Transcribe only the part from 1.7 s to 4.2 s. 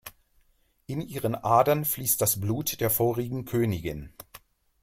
fließt das Blut der vorigen Königin.